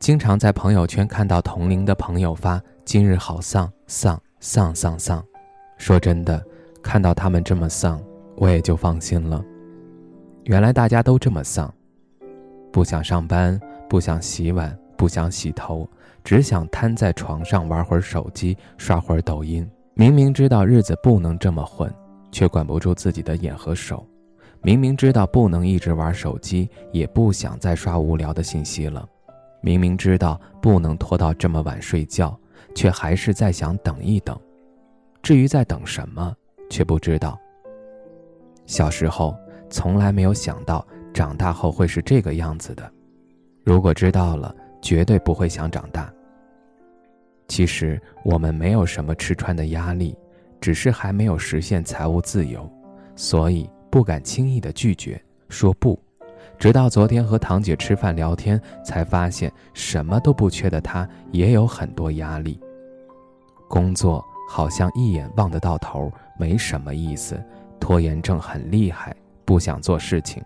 [0.00, 5.22] 经常在朋友圈看到同龄的朋友发“今日好丧丧丧丧丧”，
[5.76, 6.42] 说真的，
[6.82, 8.02] 看到他们这么丧，
[8.34, 9.44] 我也就放心了。
[10.44, 11.70] 原来大家都这么丧，
[12.72, 15.86] 不想上班，不想洗碗，不想洗头，
[16.24, 19.70] 只想瘫在床上玩会儿手机，刷会儿抖音。
[19.92, 21.92] 明明知道日子不能这么混，
[22.32, 23.98] 却管不住自己的眼和手；
[24.62, 29.06] 明明知道不能一直玩手机，也不想再刷无聊的信息了。
[29.60, 32.38] 明明知道不能拖到这么晚睡觉，
[32.74, 34.38] 却还是在想等一等。
[35.22, 36.34] 至于在等什么，
[36.70, 37.38] 却不知道。
[38.66, 39.36] 小时候
[39.68, 42.90] 从来没有想到长大后会是这个样子的，
[43.64, 46.12] 如果知道了，绝对不会想长大。
[47.48, 50.16] 其实我们没有什么吃穿的压力，
[50.60, 52.70] 只是还没有实现财务自由，
[53.16, 56.00] 所以不敢轻易的拒绝说不。
[56.60, 62.60] 直到昨天和堂姐吃饭聊天，才发现什么都不缺的她也有很多压力。
[63.66, 67.42] 工作好像一眼望得到头，没什么意思，
[67.80, 69.16] 拖延症很厉害，
[69.46, 70.42] 不想做事情。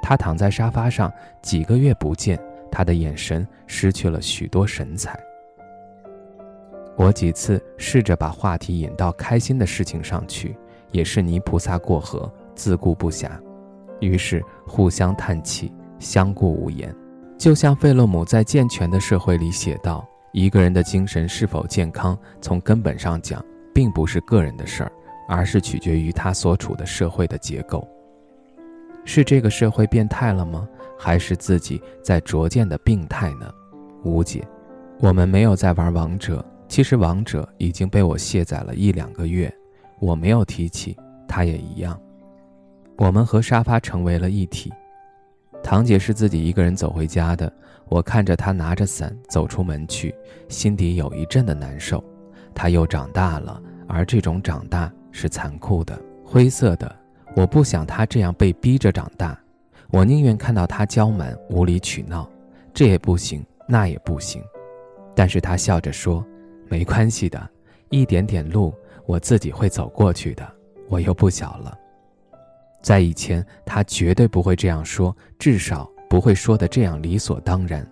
[0.00, 2.38] 她躺在沙发上，几个月不见，
[2.70, 5.18] 她的眼神失去了许多神采。
[6.94, 10.56] 我几次试着把话题引到开心的事情上去，
[10.92, 13.30] 也是泥菩萨过河，自顾不暇。
[14.00, 16.94] 于是互相叹气，相顾无言。
[17.36, 24.92] 就像费洛姆在《健全的社会》里写道：“一个人的精神是否健康，从根本上讲，并不是个人的事儿，
[25.28, 27.86] 而是取决于他所处的社会的结构。
[29.04, 30.68] 是这个社会变态了吗？
[30.98, 33.48] 还是自己在逐渐的病态呢？
[34.02, 34.44] 无解。
[34.98, 39.52] 我们没有在玩王者，其实王者已经被我卸载了一两个月，
[40.00, 40.96] 我没有提起，
[41.28, 41.96] 他也一样。”
[42.98, 44.72] 我们和沙发成为了一体。
[45.62, 47.50] 堂姐是自己一个人走回家的，
[47.88, 50.12] 我看着她拿着伞走出门去，
[50.48, 52.02] 心底有一阵的难受。
[52.52, 56.92] 她又长大了，而这种长大是残酷的、灰色的。
[57.36, 59.38] 我不想她这样被逼着长大，
[59.90, 62.28] 我宁愿看到她娇蛮、无理取闹，
[62.74, 64.42] 这也不行，那也不行。
[65.14, 66.26] 但是她笑着说
[66.68, 67.48] ：“没关系的，
[67.90, 68.74] 一点点路
[69.06, 70.44] 我自己会走过去的。
[70.88, 71.78] 我又不小了。”
[72.80, 77.86] 在以前，他绝对不会这样说，至少不会说的这样理所当然。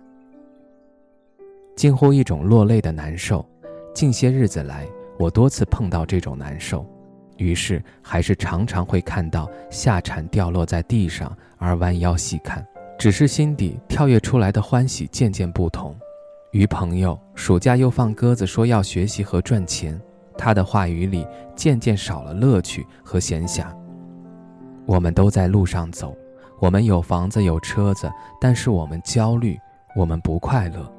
[1.75, 3.47] 近乎一种落泪的难受。
[3.93, 4.87] 近些日子来，
[5.17, 6.85] 我多次碰到这种难受，
[7.37, 12.65] 于是还是常常会看到夏蝉掉落在地上而弯腰细看，
[12.97, 15.95] 只是心底跳跃出来的欢喜渐渐不同。
[16.51, 19.99] 于朋友暑假又放鸽子说要学习和赚钱，
[20.37, 23.65] 他的话语里渐渐少了乐趣和闲暇。
[24.87, 26.15] 我们都在路上走，
[26.59, 28.09] 我们有房子有车子，
[28.39, 29.59] 但是我们焦虑，
[29.97, 30.89] 我们不快乐。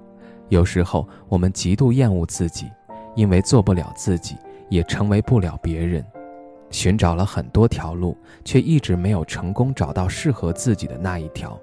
[0.50, 2.70] 有时候我们极度厌恶自己，
[3.16, 4.36] 因为做不了自己，
[4.68, 6.04] 也成为不了别人。
[6.70, 11.58] 寻找了很多条路，却一直没有成功找到适合自己的那一条，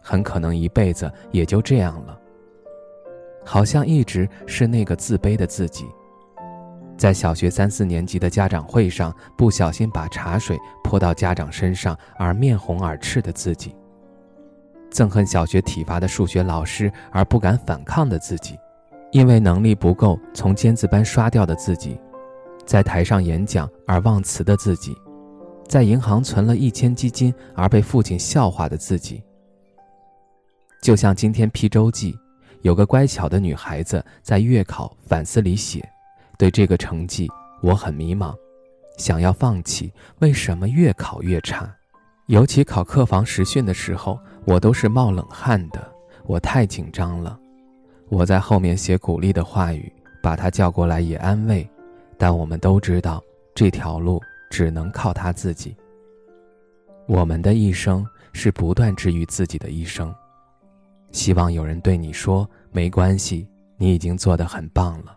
[0.00, 2.18] 很可能一辈子也就这样了。
[3.44, 5.84] 好像一直是那个自卑的自己。
[6.96, 13.70] 在小学三四年级的家长会上，不小心把茶水泼到家长身上而面红耳赤的自己；
[14.90, 18.54] 憎恨小学体罚的数学老师而不敢反抗的自己；
[19.10, 21.98] 因为能力不够从尖子班刷掉的自己；
[22.64, 24.92] 在台上演讲而忘词的自己；
[25.68, 29.22] 在银行存了一千基金而被父亲笑话的自己。
[30.80, 32.16] 就像今天批周记，
[32.62, 35.86] 有个乖巧的女孩子在月考反思里写。
[36.36, 37.30] 对这个成绩，
[37.62, 38.34] 我很迷茫，
[38.96, 39.92] 想要放弃。
[40.18, 41.72] 为什么越考越差？
[42.26, 45.92] 尤其考客房实训的时候，我都是冒冷汗的，
[46.24, 47.38] 我太紧张了。
[48.08, 49.92] 我在后面写鼓励的话语，
[50.22, 51.68] 把他叫过来也安慰。
[52.16, 53.22] 但我们都知道，
[53.54, 54.20] 这条路
[54.50, 55.76] 只能靠他自己。
[57.06, 60.14] 我们的一生是不断治愈自己的一生。
[61.12, 63.46] 希望有人对你说：“没关系，
[63.76, 65.16] 你已经做得很棒了。”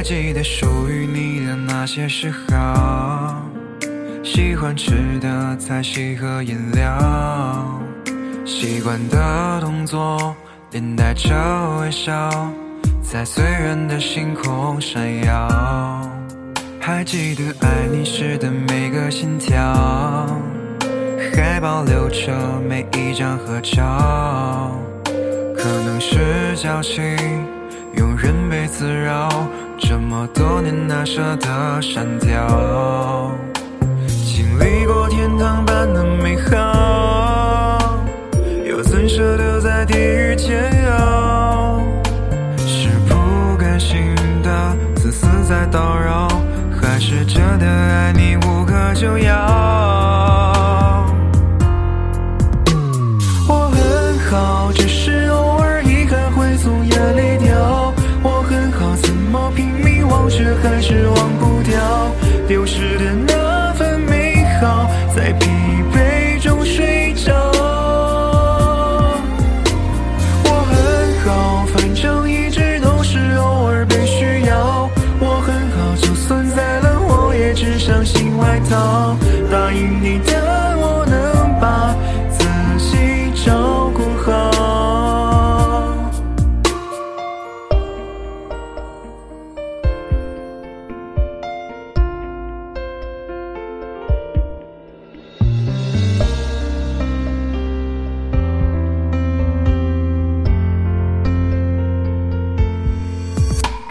[0.00, 3.36] 还记得属于你的那些嗜好，
[4.24, 7.78] 喜欢吃的菜系和饮料，
[8.46, 10.34] 习惯的动作，
[10.70, 11.36] 连带着
[11.82, 12.30] 微笑，
[13.02, 16.10] 在醉人的星空闪耀。
[16.80, 19.60] 还记得爱你时的每个心跳，
[21.34, 22.34] 还保留着
[22.66, 24.74] 每一张合照，
[25.54, 27.04] 可能是侥幸。
[27.96, 29.28] 庸人被滋扰，
[29.78, 33.30] 这么多年哪舍得删掉？
[34.06, 36.50] 经历过天堂般的美好，
[60.80, 62.10] 还是忘不掉
[62.48, 63.09] 丢失的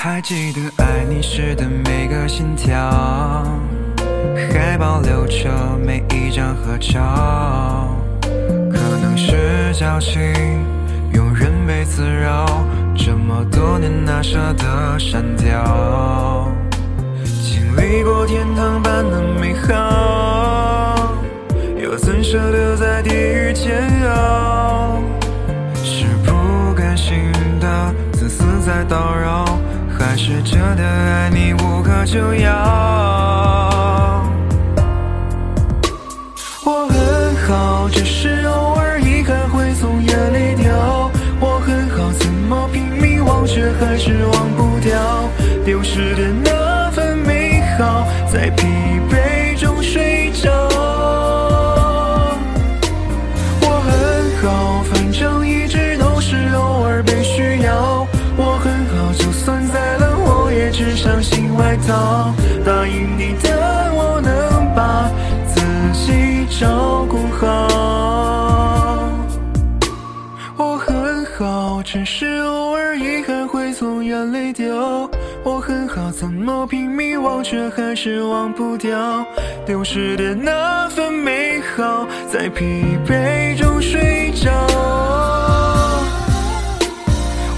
[0.02, 2.74] 还记得爱你时的每个心跳，
[4.50, 5.50] 还保留着
[5.86, 7.94] 每一张合照。
[8.22, 10.22] 可能是侥幸，
[11.12, 12.46] 庸人被滋扰，
[12.96, 16.50] 这么多年哪舍得删掉？
[17.44, 21.14] 经历过天堂般的美好，
[21.78, 25.02] 又怎舍得在地狱煎熬？
[25.84, 29.60] 是不甘心的自私在叨扰。
[30.00, 32.99] 还是真的爱你无可救药。
[66.60, 67.70] 照顾好。
[70.58, 75.10] 我很好只是偶尔遗憾会从眼泪掉。
[75.42, 79.26] 我很好怎么拼命忘却还是忘不掉。
[79.66, 84.52] 丢失的那份美好在疲惫中睡着。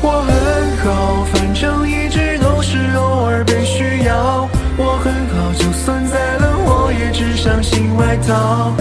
[0.04, 4.48] 我很好反正一直都是偶尔被需要。
[4.78, 8.76] 我很好就算再冷我也只相信外套。